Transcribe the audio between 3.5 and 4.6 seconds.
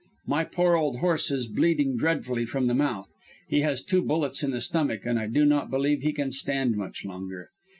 has two bullets in the